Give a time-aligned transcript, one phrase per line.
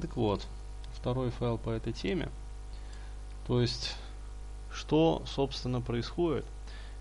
[0.00, 0.46] Так вот,
[0.94, 2.28] второй файл по этой теме.
[3.46, 3.96] То есть,
[4.72, 6.44] что, собственно, происходит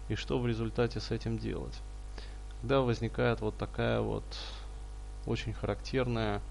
[0.08, 1.74] и что в результате с этим делать.
[2.62, 4.24] Когда возникает вот такая вот
[5.26, 6.42] очень характерная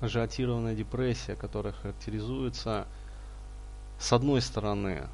[0.00, 2.86] ажиотированная депрессия, которая характеризуется
[3.98, 5.08] с одной стороны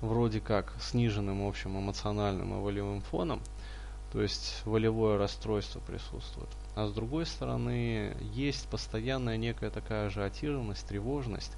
[0.00, 3.40] вроде как сниженным общим эмоциональным и волевым фоном,
[4.12, 6.48] то есть волевое расстройство присутствует.
[6.74, 11.52] А с другой стороны, есть постоянная некая такая ажиотированность, тревожность,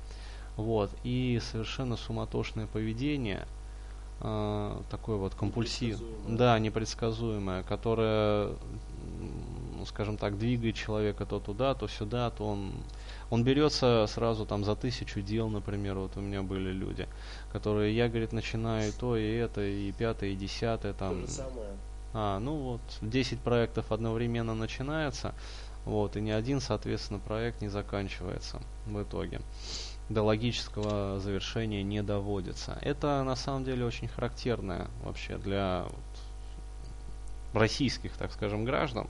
[0.57, 3.47] вот, и совершенно суматошное поведение,
[4.21, 8.49] э, такое вот компульсив, да, непредсказуемое, которое,
[9.79, 12.73] ну, скажем так, двигает человека то туда, то сюда, то он
[13.31, 17.07] он берется сразу там за тысячу дел, например, вот у меня были люди,
[17.53, 21.21] которые, я, говорит, начинаю и то, и это, и пятое, и десятое, там.
[21.21, 21.69] То же самое.
[22.13, 25.35] А, ну вот, 10 проектов одновременно начинается,
[25.85, 29.41] вот, и ни один, соответственно, проект не заканчивается в итоге.
[30.09, 32.79] До логического завершения не доводится.
[32.83, 35.87] Это на самом деле очень характерное вообще для
[37.53, 39.09] российских, так скажем, граждан.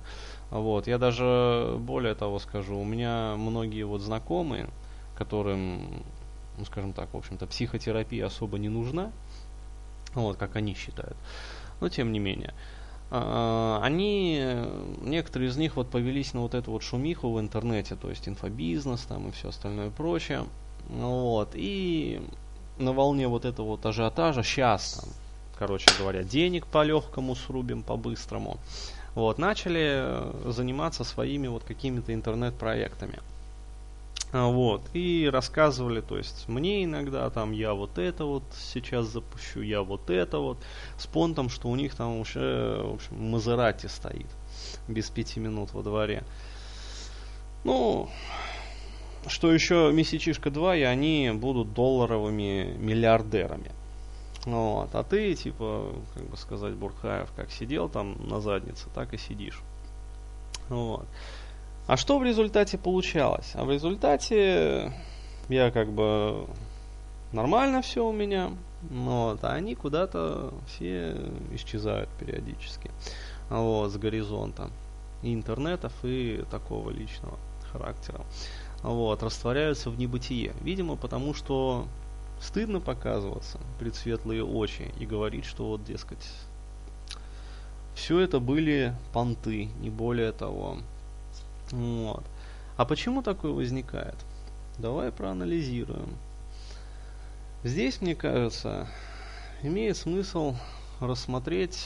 [0.51, 4.69] Вот, я даже более того скажу, у меня многие вот знакомые,
[5.17, 6.03] которым,
[6.59, 9.13] ну, скажем так, в общем-то, психотерапия особо не нужна,
[10.15, 11.17] вот, как они считают,
[11.81, 12.55] но тем не менее,
[13.11, 14.45] они,
[15.03, 19.01] некоторые из них вот повелись на вот эту вот шумиху в интернете, то есть инфобизнес
[19.03, 20.45] там и все остальное прочее.
[20.89, 22.21] Вот, и
[22.79, 25.11] на волне вот этого вот ажиотажа сейчас там,
[25.59, 28.59] короче говоря, денег по легкому срубим, по быстрому.
[29.15, 30.05] Вот, начали
[30.49, 33.19] заниматься своими вот какими-то интернет-проектами.
[34.33, 39.61] А, вот, и рассказывали, то есть мне иногда там я вот это вот сейчас запущу,
[39.61, 40.59] я вот это вот,
[40.97, 44.29] с понтом, что у них там уже, в общем, Мазерати стоит
[44.87, 46.23] без пяти минут во дворе.
[47.65, 48.09] Ну,
[49.27, 53.73] что еще месячишка 2, и они будут долларовыми миллиардерами.
[54.47, 59.19] Вот, а ты, типа, как бы сказать, Бурхаев, как сидел там на заднице, так и
[59.19, 59.61] сидишь.
[60.69, 61.07] Вот.
[61.91, 63.51] А что в результате получалось?
[63.55, 64.93] А в результате
[65.49, 66.47] я как бы
[67.33, 68.53] нормально все у меня,
[68.83, 71.17] вот, а они куда-то все
[71.51, 72.93] исчезают периодически
[73.49, 74.71] вот, с горизонта
[75.25, 77.41] интернетов, и такого личного
[77.73, 78.21] характера.
[78.85, 80.53] Вот, растворяются в небытие.
[80.61, 81.87] Видимо, потому что
[82.41, 86.25] стыдно показываться пред светлые очи и говорить, что вот, дескать,
[87.97, 90.79] все это были понты, не более того.
[91.73, 92.25] Вот.
[92.77, 94.17] А почему такое возникает?
[94.79, 96.17] Давай проанализируем.
[97.63, 98.89] Здесь, мне кажется,
[99.63, 100.57] имеет смысл
[101.01, 101.79] рассмотреть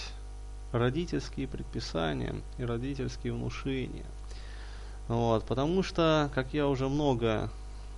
[0.73, 4.07] родительские предписания и родительские внушения.
[5.09, 7.51] Вот, потому что, как я уже много,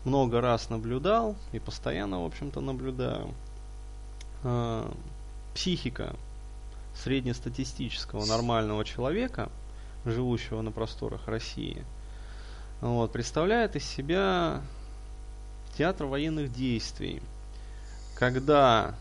[0.04, 3.32] много раз наблюдал и постоянно, в общем-то, наблюдаю,
[4.42, 4.90] э,
[5.54, 6.16] психика
[6.94, 9.50] среднестатистического нормального человека–
[10.10, 11.84] живущего на просторах России,
[12.80, 14.60] вот, представляет из себя
[15.76, 17.22] театр военных действий,
[18.14, 18.94] когда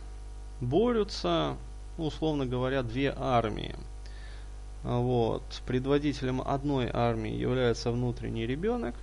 [0.62, 1.58] борются,
[1.98, 3.76] ну, условно говоря, две армии.
[4.84, 5.44] Вот.
[5.66, 8.96] Предводителем одной армии является внутренний ребенок,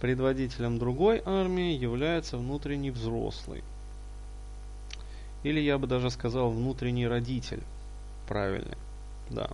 [0.00, 3.62] предводителем другой армии является внутренний взрослый.
[5.42, 7.62] Или я бы даже сказал внутренний родитель.
[8.26, 8.76] Правильно.
[9.30, 9.50] Да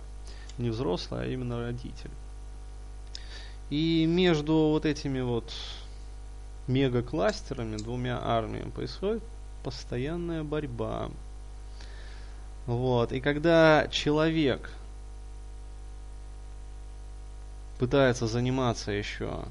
[0.57, 2.11] не взрослый, а именно родитель.
[3.69, 5.53] И между вот этими вот
[6.67, 9.23] мега-кластерами, двумя армиями, происходит
[9.63, 11.09] постоянная борьба.
[12.65, 13.11] Вот.
[13.11, 14.71] И когда человек
[17.79, 19.45] пытается заниматься еще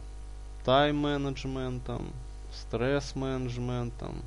[0.65, 2.11] тайм-менеджментом,
[2.53, 4.23] стресс-менеджментом,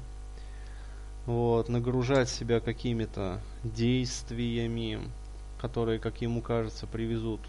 [1.25, 4.99] вот, нагружать себя какими-то действиями,
[5.59, 7.41] которые, как ему кажется, привезут,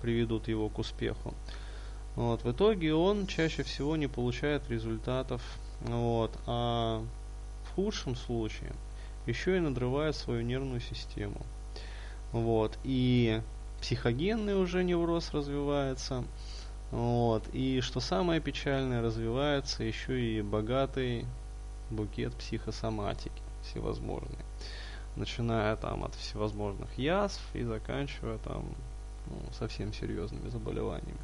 [0.00, 1.34] приведут его к успеху.
[2.14, 5.42] Вот, в итоге он чаще всего не получает результатов,
[5.82, 7.02] вот, а
[7.64, 8.72] в худшем случае
[9.26, 11.42] еще и надрывает свою нервную систему.
[12.32, 13.42] Вот, и
[13.80, 16.24] психогенный уже невроз развивается,
[16.90, 21.26] вот, и что самое печальное, развивается еще и богатый
[21.90, 24.44] букет психосоматики всевозможные
[25.16, 28.64] начиная там от всевозможных язв и заканчивая там
[29.26, 31.18] ну, совсем серьезными заболеваниями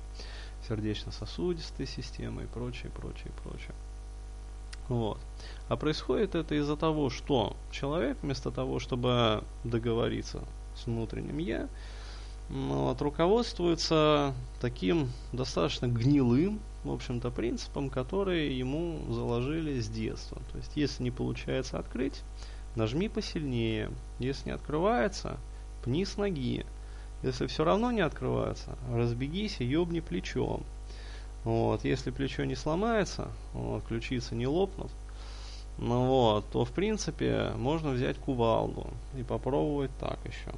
[0.68, 3.74] сердечно-сосудистой системы и прочее, прочее, прочее.
[4.88, 5.18] Вот.
[5.68, 10.42] А происходит это из-за того, что человек вместо того, чтобы договориться
[10.76, 11.68] с внутренним я,
[12.48, 20.38] ну, вот, руководствуется таким достаточно гнилым, в общем-то, принципом, который ему заложили с детства.
[20.50, 22.22] То есть, если не получается открыть,
[22.76, 23.90] нажми посильнее.
[24.18, 25.38] Если не открывается,
[25.84, 26.64] пни с ноги.
[27.22, 30.64] Если все равно не открывается, разбегись и ёбни плечом.
[31.44, 34.90] Вот, если плечо не сломается, вот, ключицы не лопнут,
[35.78, 40.52] ну вот, то в принципе можно взять кувалду и попробовать так еще.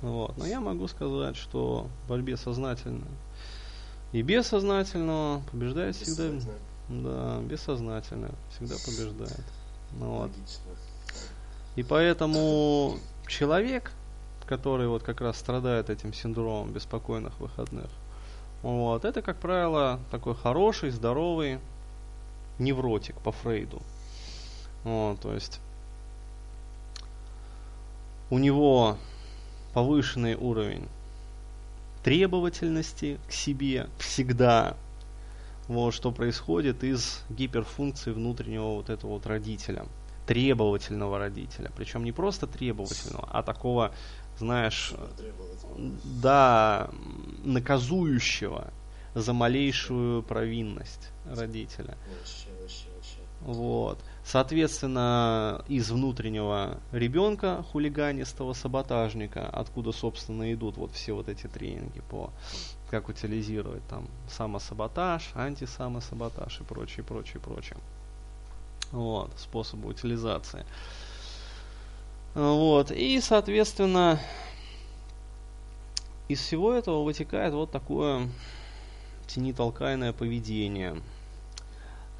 [0.00, 0.36] Вот.
[0.38, 3.08] Но я могу сказать, что в борьбе сознательной
[4.12, 6.40] и бессознательного побеждает всегда.
[6.88, 9.44] Да, бессознательное всегда побеждает.
[9.98, 10.30] Ну, вот.
[11.76, 13.92] И поэтому человек,
[14.46, 17.90] который вот как раз страдает этим синдромом беспокойных выходных,
[18.62, 21.58] вот, это, как правило, такой хороший, здоровый
[22.58, 23.80] невротик по Фрейду.
[24.84, 25.60] Вот, то есть
[28.30, 28.96] у него
[29.72, 30.88] повышенный уровень
[32.02, 34.76] требовательности к себе всегда.
[35.68, 39.84] Вот что происходит из гиперфункции внутреннего вот этого вот родителя.
[40.26, 41.70] Требовательного родителя.
[41.76, 43.92] Причем не просто требовательного, а такого,
[44.38, 44.94] знаешь,
[46.22, 46.90] да,
[47.44, 48.72] наказующего
[49.14, 51.96] за малейшую провинность родителя.
[53.40, 53.98] Вот.
[54.24, 62.30] Соответственно, из внутреннего ребенка, хулиганистого саботажника, откуда, собственно, идут вот все вот эти тренинги по
[62.90, 67.78] как утилизировать там самосаботаж, антисамосаботаж и прочее, прочее, прочее.
[68.92, 70.64] Вот, способы утилизации.
[72.34, 74.20] Вот, и, соответственно,
[76.28, 78.28] из всего этого вытекает вот такое
[79.26, 81.00] тени-толкайное поведение–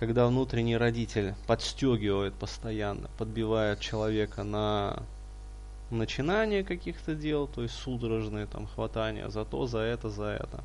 [0.01, 5.03] когда внутренний родитель подстегивает постоянно, подбивает человека на
[5.91, 10.65] начинание каких-то дел, то есть судорожные там хватания за то, за это, за это.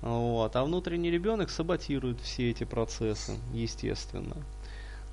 [0.00, 0.56] Вот.
[0.56, 4.36] А внутренний ребенок саботирует все эти процессы, естественно.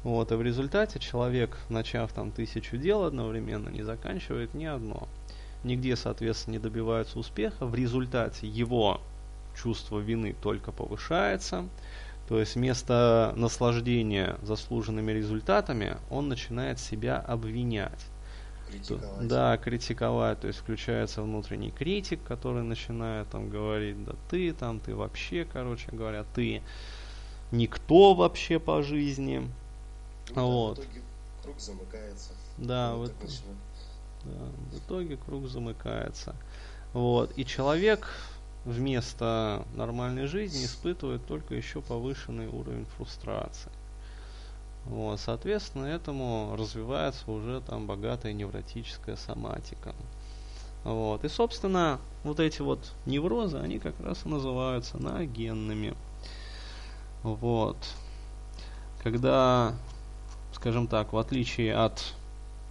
[0.04, 0.32] Вот.
[0.32, 5.08] И в результате человек, начав там тысячу дел одновременно, не заканчивает ни одно.
[5.64, 7.66] Нигде, соответственно, не добивается успеха.
[7.66, 9.00] В результате его
[9.56, 11.66] чувство вины только повышается.
[12.28, 18.08] То есть вместо наслаждения заслуженными результатами он начинает себя обвинять.
[18.70, 19.28] Критиковать.
[19.28, 20.40] Да, критиковать.
[20.40, 25.92] То есть включается внутренний критик, который начинает там говорить, да ты там, ты вообще, короче
[25.92, 26.62] говоря, ты
[27.52, 29.48] никто вообще по жизни.
[30.36, 30.78] Вот.
[30.78, 31.02] В итоге
[31.44, 32.30] круг замыкается.
[32.58, 34.32] Да, Вот в, да,
[34.72, 36.36] в итоге круг замыкается.
[36.94, 37.38] Вот.
[37.38, 38.08] И человек
[38.66, 43.72] вместо нормальной жизни испытывает только еще повышенный уровень фрустрации.
[44.86, 49.96] Вот, соответственно, этому развивается уже там богатая невротическая соматика.
[50.84, 51.24] Вот.
[51.24, 55.96] И, собственно, вот эти вот неврозы, они как раз и называются ногенными.
[57.24, 57.78] Вот.
[59.02, 59.74] Когда,
[60.63, 62.13] скажем так, в отличие от,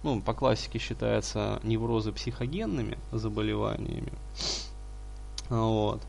[0.01, 4.11] ну, по классике считается неврозы психогенными заболеваниями,
[5.47, 6.01] вот.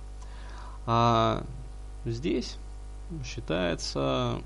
[0.86, 1.44] А
[2.06, 2.56] здесь
[3.22, 4.40] считается,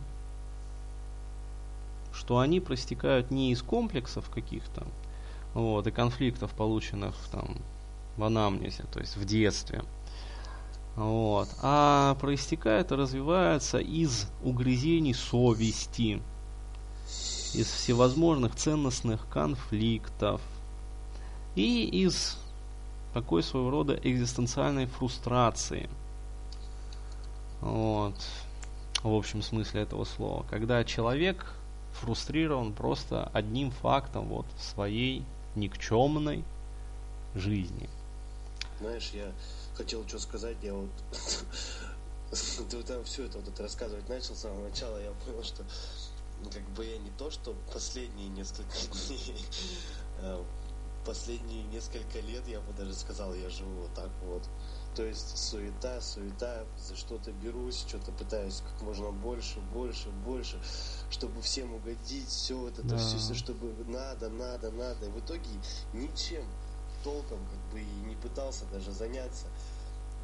[2.12, 4.84] что они проистекают не из комплексов каких-то,
[5.54, 7.58] вот, и конфликтов, полученных там
[8.16, 9.84] в анамнезе, то есть в детстве,
[10.96, 16.20] вот, а проистекают и развиваются из угрызений совести,
[17.54, 20.40] из всевозможных ценностных конфликтов
[21.54, 22.36] и из
[23.14, 25.88] такой своего рода экзистенциальной фрустрации.
[27.60, 28.14] Вот.
[29.02, 30.44] В общем смысле этого слова.
[30.50, 31.54] Когда человек
[31.94, 35.24] фрустрирован просто одним фактом вот своей
[35.56, 36.44] никчемной
[37.34, 37.88] жизни.
[38.80, 39.32] Знаешь, я
[39.74, 40.90] хотел что сказать, я вот
[42.70, 45.64] ты там все это вот рассказывать начал с самого начала, я понял, что
[46.52, 48.72] как бы я не то, что последние несколько
[49.08, 49.36] дней,
[50.20, 50.44] а
[51.04, 54.42] последние несколько лет, я бы даже сказал, я живу вот так вот.
[54.94, 60.60] То есть суета, суета, за что-то берусь, что-то пытаюсь как можно больше, больше, больше,
[61.10, 62.98] чтобы всем угодить, все вот это, Да.
[62.98, 65.06] все, все, чтобы надо, надо, надо.
[65.06, 65.48] И в итоге
[65.92, 66.44] ничем
[67.04, 69.46] толком как бы и не пытался даже заняться.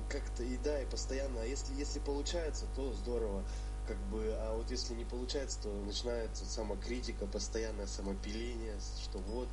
[0.09, 3.43] Как-то и да, и постоянно, а если, если получается, то здорово.
[3.87, 9.49] Как бы, а вот если не получается, то начинается самокритика, постоянное самопиление, что вот,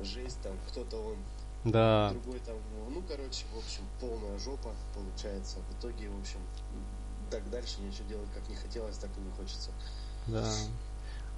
[0.00, 1.16] жесть там, кто-то он
[1.64, 2.56] Да, другой там,
[2.88, 5.58] ну, короче, в общем, полная жопа получается.
[5.70, 6.40] В итоге, в общем,
[7.30, 9.70] так дальше ничего делать как не хотелось, так и не хочется.
[10.26, 10.44] да.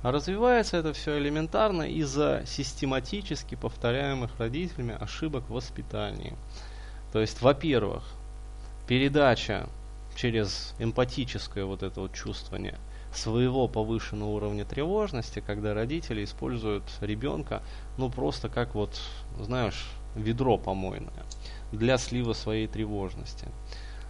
[0.02, 6.36] А развивается это все элементарно из-за систематически повторяемых родителями ошибок в воспитании.
[7.12, 8.02] То есть, во-первых,
[8.88, 9.68] передача
[10.14, 12.78] через эмпатическое вот это вот чувствование
[13.14, 17.62] своего повышенного уровня тревожности, когда родители используют ребенка,
[17.98, 19.00] ну просто как вот,
[19.40, 21.24] знаешь, ведро помойное
[21.72, 23.48] для слива своей тревожности.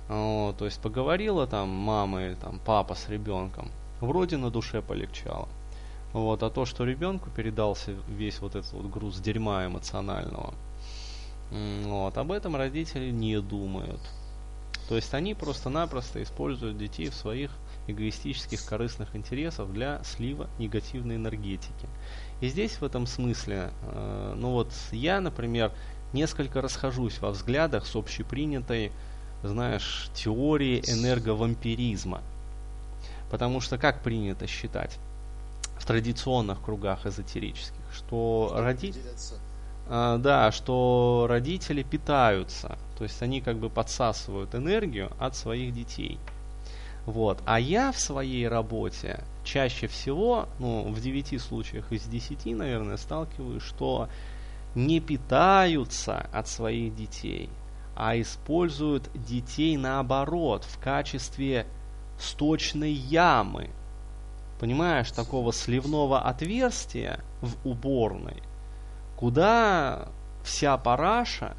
[0.08, 5.48] Вот, то есть поговорила там мама или там папа с ребенком, вроде на душе полегчало.
[6.12, 10.52] Вот, а то, что ребенку передался весь вот этот вот груз дерьма эмоционального,
[11.50, 14.00] вот, об этом родители не думают.
[14.92, 17.50] То есть они просто-напросто используют детей в своих
[17.86, 21.88] эгоистических корыстных интересов для слива негативной энергетики.
[22.42, 25.72] И здесь в этом смысле, э, ну вот я, например,
[26.12, 28.92] несколько расхожусь во взглядах с общепринятой,
[29.42, 32.20] знаешь, теорией энерговампиризма.
[33.30, 34.98] Потому что как принято считать
[35.78, 39.00] в традиционных кругах эзотерических, что родители...
[39.94, 46.18] А, да, что родители питаются, то есть они как бы подсасывают энергию от своих детей.
[47.04, 47.42] Вот.
[47.44, 53.62] А я в своей работе чаще всего, ну, в 9 случаях из 10, наверное, сталкиваюсь,
[53.62, 54.08] что
[54.74, 57.50] не питаются от своих детей,
[57.94, 61.66] а используют детей наоборот в качестве
[62.18, 63.68] сточной ямы.
[64.58, 68.42] Понимаешь, такого сливного отверстия в уборной,
[69.22, 70.08] куда
[70.42, 71.54] вся параша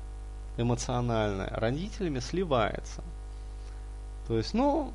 [0.58, 3.02] эмоциональная родителями сливается.
[4.28, 4.92] То есть, ну,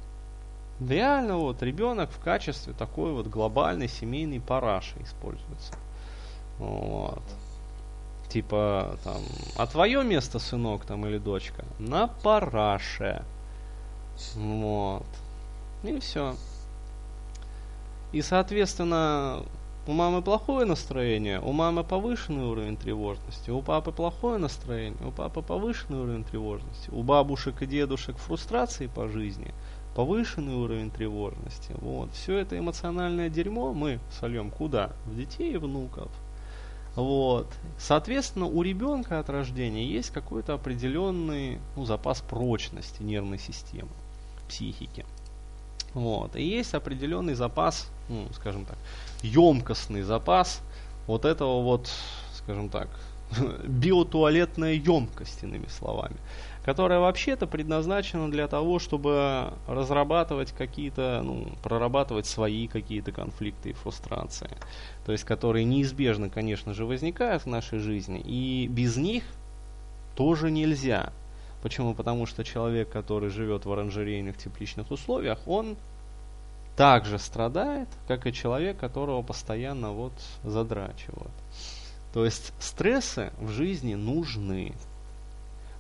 [0.78, 5.72] реально вот ребенок в качестве такой вот глобальной семейной параши используется.
[6.58, 7.22] Вот
[8.28, 9.22] типа там,
[9.56, 13.24] а твое место, сынок там или дочка, на параше.
[14.34, 15.06] Вот.
[15.84, 16.36] И все.
[18.12, 19.42] И, соответственно,
[19.88, 25.40] у мамы плохое настроение, у мамы повышенный уровень тревожности, у папы плохое настроение, у папы
[25.40, 29.54] повышенный уровень тревожности, у бабушек и дедушек фрустрации по жизни,
[29.96, 31.72] повышенный уровень тревожности.
[31.78, 32.12] Вот.
[32.12, 34.90] Все это эмоциональное дерьмо мы сольем куда?
[35.06, 36.10] В детей и внуков.
[36.94, 37.48] Вот.
[37.78, 43.88] Соответственно, у ребенка от рождения есть какой-то определенный ну, запас прочности нервной системы,
[44.50, 45.06] психики.
[45.94, 46.36] Вот.
[46.36, 48.76] И есть определенный запас, ну, скажем так,
[49.22, 50.60] емкостный запас
[51.06, 51.90] вот этого вот,
[52.34, 52.88] скажем так,
[53.66, 56.16] биотуалетная емкость, иными словами
[56.68, 64.50] которая вообще-то предназначена для того, чтобы разрабатывать какие-то, ну, прорабатывать свои какие-то конфликты и фрустрации.
[65.06, 68.20] То есть, которые неизбежно, конечно же, возникают в нашей жизни.
[68.20, 69.24] И без них
[70.14, 71.10] тоже нельзя.
[71.62, 71.94] Почему?
[71.94, 75.78] Потому что человек, который живет в оранжерейных тепличных условиях, он
[76.78, 80.12] также страдает, как и человек, которого постоянно вот
[80.44, 81.32] задрачивают.
[82.14, 84.72] То есть стрессы в жизни нужны.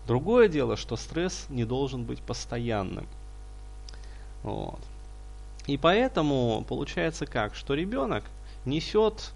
[0.08, 3.06] Другое дело, что стресс не должен быть постоянным.
[4.42, 4.80] Вот.
[5.68, 8.24] И поэтому получается как, что ребенок
[8.64, 9.30] несет,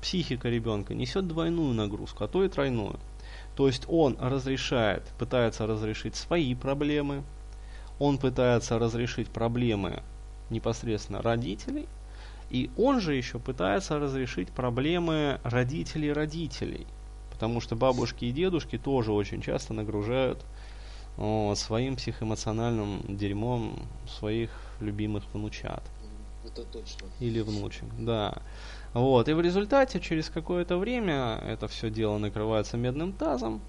[0.00, 3.00] психика ребенка несет двойную нагрузку, а то и тройную.
[3.56, 7.24] То есть он разрешает, пытается разрешить свои проблемы,
[7.98, 10.04] он пытается разрешить проблемы
[10.50, 11.88] непосредственно родителей,
[12.50, 16.86] и он же еще пытается разрешить проблемы родителей родителей–
[17.38, 20.44] Потому что бабушки и дедушки тоже очень часто нагружают
[21.16, 23.78] вот, своим психоэмоциональным дерьмом
[24.08, 24.50] своих
[24.80, 25.84] любимых внучат.
[26.44, 27.06] Это точно.
[27.20, 28.42] Или внучек, да.
[28.92, 33.60] Вот, и в результате через какое-то время это все дело накрывается медным тазом,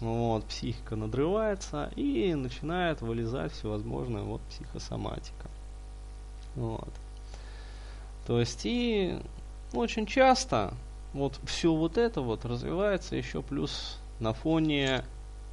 [0.00, 5.48] вот, психика надрывается и начинает вылезать всевозможная вот психосоматика.
[6.58, 6.88] Вот.
[8.26, 9.16] То есть и
[9.72, 10.74] очень часто
[11.14, 15.04] вот все вот это вот развивается еще плюс на фоне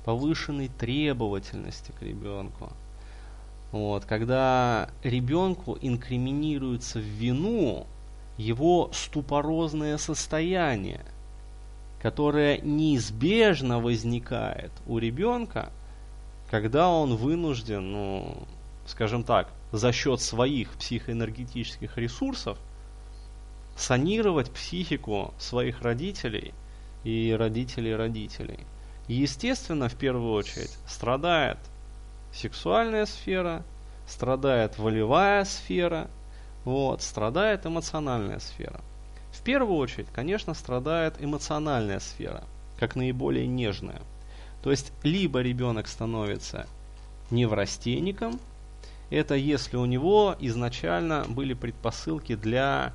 [0.03, 2.71] повышенной требовательности к ребенку.
[3.71, 7.85] Вот, когда ребенку инкриминируется в вину
[8.37, 11.01] его ступорозное состояние,
[12.01, 15.71] которое неизбежно возникает у ребенка,
[16.49, 18.37] когда он вынужден, ну,
[18.87, 22.57] скажем так, за счет своих психоэнергетических ресурсов
[23.75, 26.53] санировать психику своих родителей
[27.03, 28.59] и родителей родителей.
[29.07, 31.57] И, естественно, в первую очередь страдает
[32.33, 33.63] сексуальная сфера,
[34.07, 36.09] страдает волевая сфера,
[36.63, 38.81] вот, страдает эмоциональная сфера.
[39.31, 42.45] В первую очередь, конечно, страдает эмоциональная сфера,
[42.79, 44.01] как наиболее нежная.
[44.63, 46.65] То есть, либо ребенок становится
[47.29, 48.39] неврастенником,
[49.09, 52.93] это если у него изначально были предпосылки для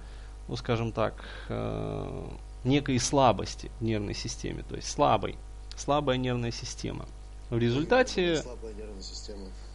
[0.51, 1.15] ну скажем так,
[1.49, 2.27] э,
[2.65, 5.37] некой слабости в нервной системе, то есть слабой,
[5.77, 7.07] слабая нервная система.
[7.51, 8.43] В результате,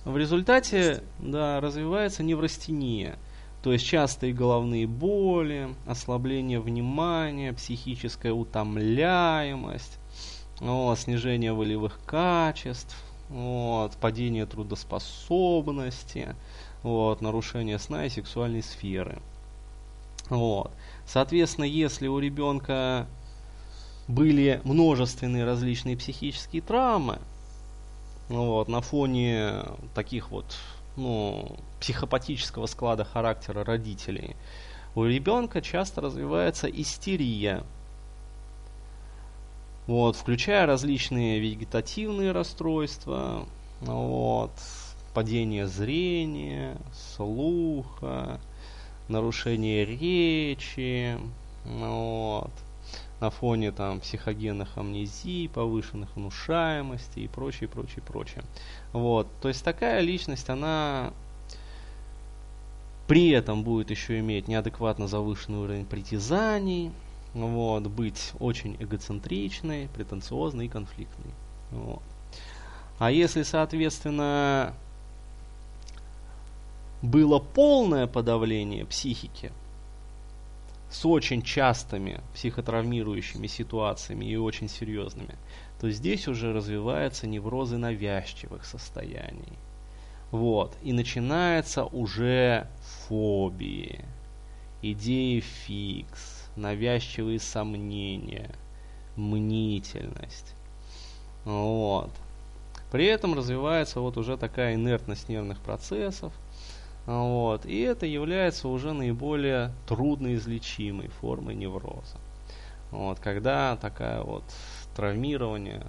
[0.04, 3.18] в результате да, развивается неврастения,
[3.64, 9.98] то есть частые головные боли, ослабление внимания, психическая утомляемость,
[10.60, 12.98] вот, снижение волевых качеств,
[13.30, 16.36] вот, падение трудоспособности,
[16.84, 19.20] вот, нарушение сна и сексуальной сферы.
[20.30, 20.72] Вот.
[21.06, 23.08] Соответственно, если у ребенка
[24.08, 27.20] были множественные различные психические травмы,
[28.30, 29.64] вот, на фоне
[29.94, 30.58] таких вот
[30.96, 34.36] ну, психопатического склада характера родителей,
[34.96, 37.64] у ребенка часто развивается истерия,
[39.88, 43.46] вот, включая различные вегетативные расстройства,
[43.82, 44.52] вот,
[45.14, 46.78] падение зрения,
[47.16, 48.40] слуха,
[49.08, 51.18] нарушение речи,
[51.66, 52.52] вот,
[53.20, 58.44] на фоне там психогенных амнезий, повышенных внушаемости и прочее, прочее, прочее.
[58.92, 61.14] Вот, то есть такая личность, она
[63.08, 66.92] при этом будет еще иметь неадекватно завышенный уровень притязаний,
[67.36, 71.34] вот, быть очень эгоцентричной, претенциозной и конфликтной.
[71.72, 72.02] Вот.
[72.98, 74.74] А если, соответственно,
[77.02, 79.52] было полное подавление психики
[80.90, 85.36] с очень частыми психотравмирующими ситуациями и очень серьезными,
[85.82, 89.58] то здесь уже развиваются неврозы навязчивых состояний.
[90.32, 90.76] Вот.
[90.82, 92.68] И начинается уже
[93.08, 94.06] фобии,
[94.82, 98.52] идеи фикс, навязчивые сомнения,
[99.16, 100.56] мнительность.
[101.44, 102.12] Вот.
[102.92, 106.34] При этом развивается вот уже такая инертность нервных процессов.
[107.06, 107.66] Вот.
[107.66, 112.18] И это является уже наиболее трудноизлечимой формой невроза.
[112.92, 113.20] Вот.
[113.20, 114.44] Когда такая вот
[114.96, 115.86] травмирование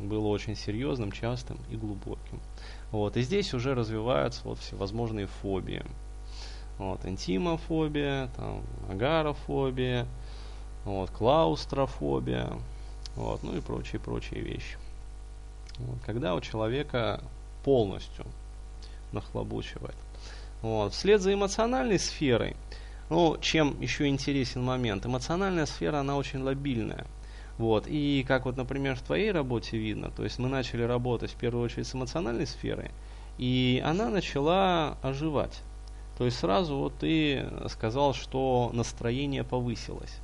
[0.00, 2.40] было очень серьезным, частым и глубоким.
[2.90, 3.16] Вот.
[3.16, 5.84] И здесь уже развиваются вот всевозможные фобии.
[6.78, 10.06] Вот, интимофобия, там, агарофобия,
[10.84, 12.52] вот, клаустрофобия,
[13.14, 14.76] вот, ну и прочие-прочие вещи.
[15.78, 17.22] Вот, когда у человека
[17.64, 18.26] полностью
[19.12, 19.96] нахлобучивает.
[20.62, 20.92] Вот.
[20.92, 22.56] Вслед за эмоциональной сферой,
[23.10, 27.06] ну, чем еще интересен момент, эмоциональная сфера, она очень лобильная.
[27.58, 27.86] Вот.
[27.86, 31.64] И как вот, например, в твоей работе видно, то есть мы начали работать в первую
[31.64, 32.90] очередь с эмоциональной сферой,
[33.38, 35.62] и она начала оживать.
[36.16, 40.18] То есть сразу вот ты сказал, что настроение повысилось.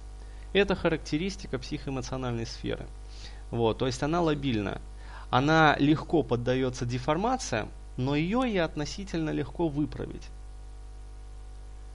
[0.55, 2.87] Это характеристика психоэмоциональной сферы.
[3.51, 4.81] Вот, то есть она лобильна.
[5.31, 10.29] Она легко поддается деформациям, но ее и относительно легко выправить.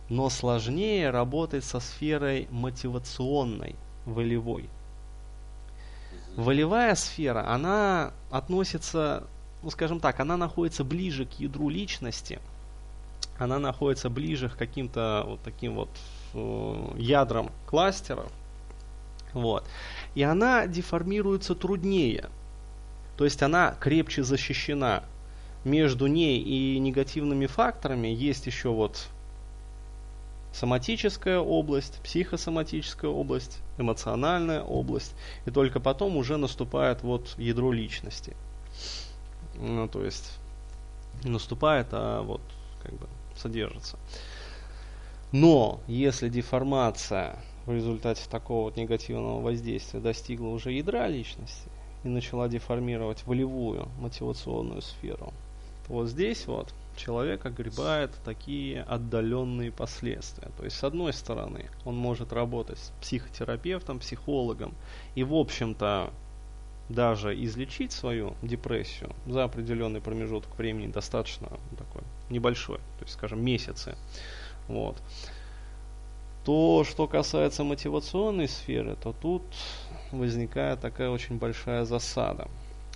[0.09, 4.69] Но сложнее работать со сферой мотивационной, волевой.
[6.35, 9.27] Волевая сфера, она относится,
[9.63, 12.39] ну скажем так, она находится ближе к ядру личности–
[13.37, 15.89] она находится ближе к каким-то вот таким вот
[16.33, 18.31] э, ядрам кластеров.
[19.33, 19.65] Вот.
[20.15, 22.29] И она деформируется труднее.
[23.17, 25.03] То есть она крепче защищена.
[25.63, 29.07] Между ней и негативными факторами есть еще вот
[30.53, 35.13] соматическая область, психосоматическая область, эмоциональная область.
[35.45, 38.35] И только потом уже наступает вот ядро личности.
[39.55, 40.37] Ну, то есть
[41.23, 42.41] наступает, а вот
[42.81, 43.97] как бы содержится.
[45.31, 51.69] Но если деформация в результате такого вот негативного воздействия достигла уже ядра личности
[52.03, 55.33] и начала деформировать волевую мотивационную сферу,
[55.85, 60.49] то вот здесь вот человек огребает такие отдаленные последствия.
[60.57, 64.73] То есть, с одной стороны, он может работать с психотерапевтом, психологом
[65.15, 66.11] и, в общем-то,
[66.89, 73.95] даже излечить свою депрессию за определенный промежуток времени достаточно такой небольшой, то есть, скажем, месяцы.
[74.67, 74.97] Вот.
[76.45, 79.43] То, что касается мотивационной сферы, то тут
[80.11, 82.47] возникает такая очень большая засада.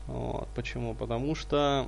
[0.07, 0.47] Вот.
[0.55, 0.93] Почему?
[0.93, 1.87] Потому что,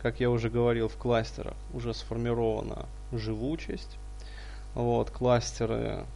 [0.00, 3.98] как я уже говорил, в кластерах уже сформирована живучесть.
[4.74, 6.06] Вот, кластеры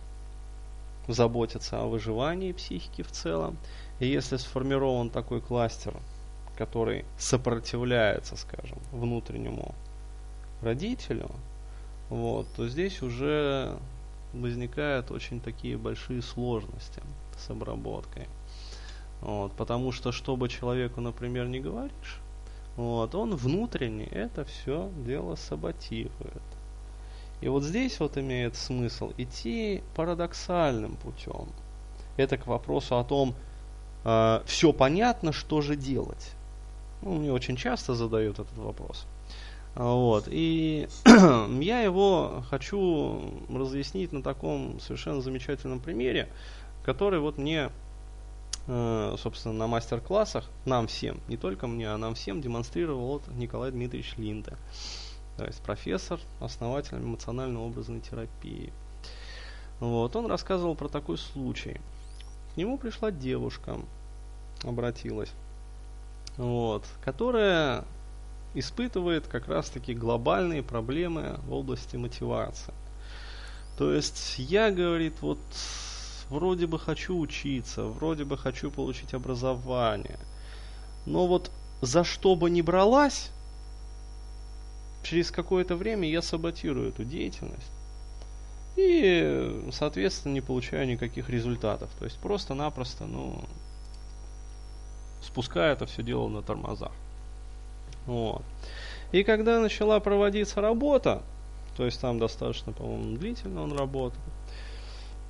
[1.09, 3.59] заботятся о выживании психики в целом.
[4.05, 5.97] И если сформирован такой кластер,
[6.59, 9.75] который сопротивляется, скажем, внутреннему
[10.61, 11.31] родителю,
[12.11, 13.79] вот, то здесь уже
[14.35, 17.01] возникают очень такие большие сложности
[17.39, 18.29] с обработкой.
[19.23, 22.21] Вот, потому что, чтобы человеку, например, не говоришь,
[22.77, 26.43] вот, он внутренне это все дело саботирует.
[27.41, 31.49] И вот здесь вот имеет смысл идти парадоксальным путем.
[32.19, 33.35] Это к вопросу о том,
[34.05, 36.33] э, все понятно, что же делать.
[37.03, 39.07] Ну, мне очень часто задают этот вопрос.
[39.75, 40.29] Вот.
[40.29, 40.89] И
[41.61, 46.29] я его хочу разъяснить на таком совершенно замечательном примере,
[46.85, 47.71] который вот мне,
[48.67, 53.73] э, собственно, на мастер-классах, нам всем, не только мне, а нам всем демонстрировал вот Николай
[53.73, 54.57] Дмитриевич Линде.
[55.37, 58.73] То есть профессор, основатель эмоционально-образной терапии.
[59.81, 60.15] Вот.
[60.15, 61.81] Он рассказывал про такой случай.
[62.55, 63.81] К нему пришла девушка,
[64.63, 65.33] обратилась,
[66.37, 67.85] вот, которая
[68.55, 72.73] испытывает как раз-таки глобальные проблемы в области мотивации.
[73.77, 75.41] То есть я, говорит, вот
[76.31, 80.21] вроде бы хочу учиться, вроде бы хочу получить образование,
[81.07, 83.33] но вот за что бы ни бралась,
[85.03, 87.73] через какое-то время я саботирую эту деятельность
[88.77, 91.91] и, соответственно, не получаю никаких результатов.
[91.99, 93.41] То есть просто-напросто, ну,
[95.23, 96.93] спускаю это все дело на тормозах.
[98.07, 98.43] Вот.
[99.13, 101.23] И когда начала проводиться работа,
[101.77, 104.21] то есть там достаточно, по-моему, длительно он работал,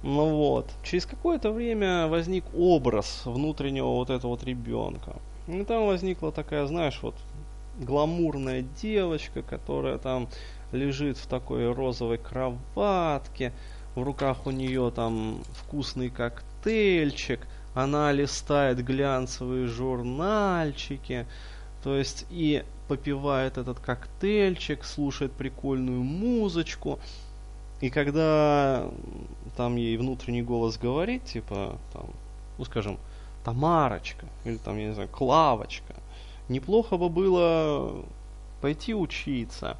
[0.02, 5.16] ну вот, через какое-то время возник образ внутреннего вот этого вот ребенка.
[5.48, 7.14] И там возникла такая, знаешь, вот
[7.78, 10.28] гламурная девочка, которая там
[10.74, 13.52] лежит в такой розовой кроватке,
[13.94, 21.26] в руках у нее там вкусный коктейльчик, она листает глянцевые журнальчики,
[21.82, 26.98] то есть и попивает этот коктейльчик, слушает прикольную музычку.
[27.80, 28.88] И когда
[29.56, 32.06] там ей внутренний голос говорит, типа, там,
[32.58, 32.98] ну скажем,
[33.44, 35.94] Тамарочка, или там, я не знаю, Клавочка,
[36.48, 38.04] неплохо бы было
[38.60, 39.76] пойти учиться.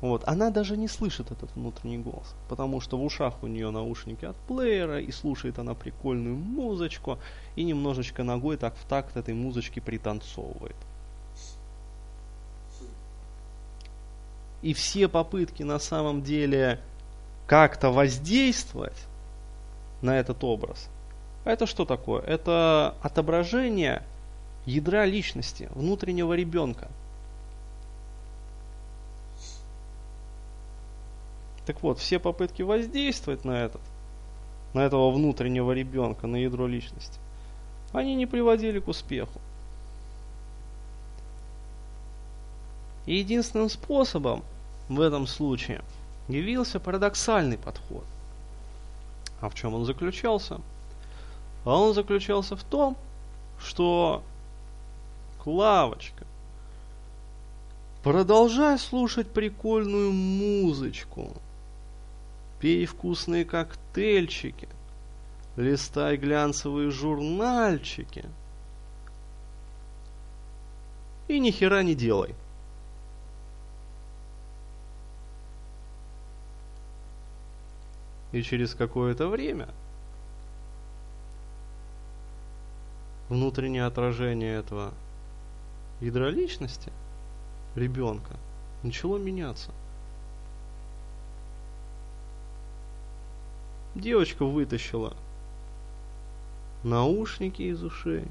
[0.00, 0.22] Вот.
[0.26, 4.36] Она даже не слышит этот внутренний голос, потому что в ушах у нее наушники от
[4.36, 7.18] плеера, и слушает она прикольную музычку,
[7.56, 10.76] и немножечко ногой так в такт этой музычки пританцовывает.
[14.62, 16.80] И все попытки на самом деле
[17.46, 19.06] как-то воздействовать
[20.02, 20.88] на этот образ,
[21.44, 22.22] это что такое?
[22.22, 24.02] Это отображение
[24.66, 26.88] ядра личности, внутреннего ребенка.
[31.68, 33.82] Так вот, все попытки воздействовать на этот,
[34.72, 37.20] на этого внутреннего ребенка, на ядро личности,
[37.92, 39.38] они не приводили к успеху.
[43.04, 44.44] И единственным способом
[44.88, 45.82] в этом случае
[46.28, 48.04] явился парадоксальный подход.
[49.42, 50.62] А в чем он заключался?
[51.66, 52.96] А он заключался в том,
[53.62, 54.22] что
[55.44, 56.26] Клавочка,
[58.02, 61.34] продолжай слушать прикольную музычку,
[62.60, 64.68] пей вкусные коктейльчики,
[65.56, 68.24] листай глянцевые журнальчики
[71.28, 72.34] и ни хера не делай.
[78.32, 79.68] И через какое-то время
[83.28, 84.92] внутреннее отражение этого
[86.00, 86.92] ядра личности
[87.74, 88.36] ребенка
[88.82, 89.72] начало меняться.
[93.98, 95.12] Девочка вытащила
[96.84, 98.24] наушники из ушей,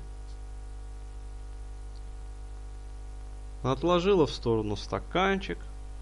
[3.61, 5.59] отложила в сторону стаканчик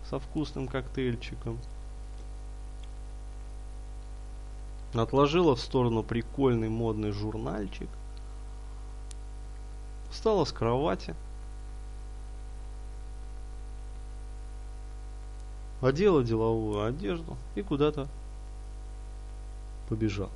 [0.10, 1.60] со вкусным коктейльчиком–
[4.98, 7.90] Отложила в сторону прикольный модный журнальчик.
[10.10, 11.16] Встала с кровати.
[15.82, 18.08] Одела деловую одежду и куда-то
[19.88, 20.30] побежала.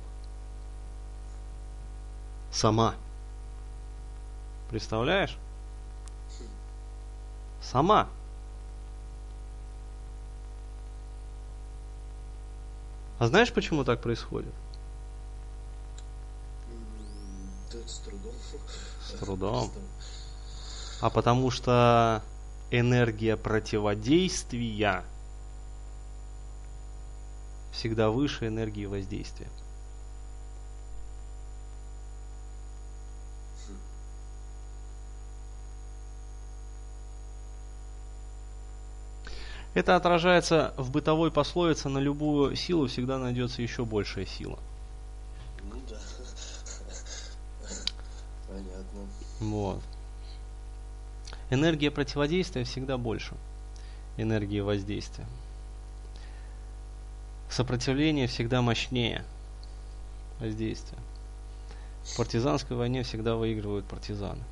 [2.52, 2.94] Сама.
[4.70, 5.36] Представляешь?
[7.62, 8.08] Сама.
[13.18, 14.54] А знаешь, почему так происходит?
[17.86, 18.32] с трудом.
[19.04, 19.70] С трудом.
[21.00, 22.22] А потому что
[22.70, 25.04] энергия противодействия
[27.72, 29.46] всегда выше энергии воздействия.
[39.72, 44.58] Это отражается в бытовой пословице на любую силу всегда найдется еще большая сила.
[45.62, 45.96] Ну да.
[48.48, 49.06] Понятно.
[49.38, 49.80] Вот.
[51.50, 53.36] Энергия противодействия всегда больше
[54.16, 55.26] энергии воздействия.
[57.50, 59.24] Сопротивление всегда мощнее
[60.38, 60.98] воздействия.
[62.04, 64.42] В партизанской войне всегда выигрывают партизаны.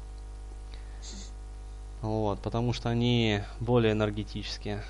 [2.03, 4.81] Вот, потому что они более энергетически,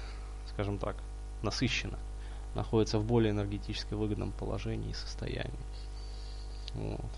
[0.53, 0.97] скажем так,
[1.43, 1.97] насыщены,
[2.55, 5.53] находятся в более энергетически выгодном положении и состоянии.
[6.75, 7.11] Вот.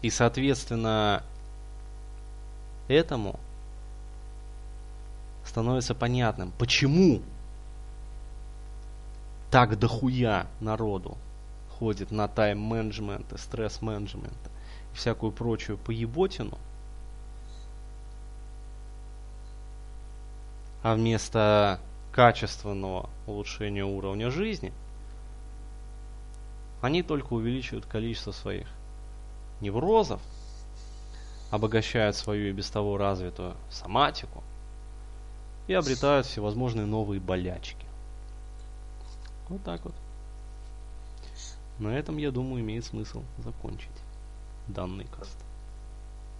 [0.00, 1.22] И соответственно
[2.88, 3.38] этому
[5.44, 7.20] становится понятным, почему
[9.52, 11.18] так дохуя народу
[11.78, 14.50] ходит на тайм-менеджмент и стресс-менеджмент
[14.92, 16.56] и всякую прочую поеботину,
[20.82, 21.80] а вместо
[22.12, 24.72] качественного улучшения уровня жизни,
[26.80, 28.68] они только увеличивают количество своих
[29.60, 30.22] неврозов,
[31.50, 34.42] обогащают свою и без того развитую соматику
[35.66, 37.91] и обретают всевозможные новые болячки.
[39.52, 39.94] Вот так вот.
[41.78, 43.90] На этом, я думаю, имеет смысл закончить
[44.66, 45.36] данный каст.